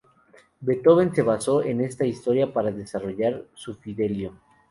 [0.61, 4.33] Beethoven se basó en esta historia para desarrollar su "Fidelio".